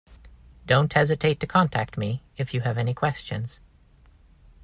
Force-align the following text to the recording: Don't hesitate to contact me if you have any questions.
Don't 0.65 0.91
hesitate 0.93 1.39
to 1.41 1.45
contact 1.45 1.95
me 1.95 2.23
if 2.35 2.55
you 2.55 2.61
have 2.61 2.79
any 2.79 2.95
questions. 2.95 3.59